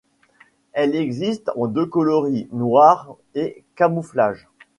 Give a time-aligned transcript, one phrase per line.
[0.73, 4.47] Elle existe en deux coloris, noir et camouflage.